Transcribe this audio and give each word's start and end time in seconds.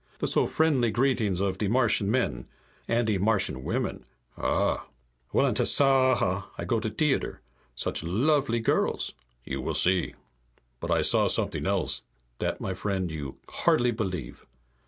The 0.17 0.25
so 0.25 0.47
friendly 0.47 0.89
greetings 0.89 1.41
of 1.41 1.59
de 1.59 1.67
Martian 1.67 2.09
men. 2.09 2.47
And 2.87 3.05
de 3.05 3.19
Martian 3.19 3.63
women! 3.63 4.03
Ah! 4.35 4.87
"Well, 5.31 5.45
in 5.45 5.53
Tasaaha 5.53 6.45
I 6.57 6.65
go 6.65 6.79
to 6.79 6.89
t'eater. 6.89 7.41
Such 7.75 8.03
lovely 8.03 8.61
girls! 8.61 9.13
You 9.45 9.61
shall 9.61 9.75
see. 9.75 10.15
But 10.79 10.89
I 10.89 11.03
saw 11.03 11.27
somet'ing 11.27 11.67
else. 11.67 12.01
That, 12.39 12.59
my 12.59 12.73
friend, 12.73 13.11
you 13.11 13.37
hardly 13.47 13.91
believe!" 13.91 14.43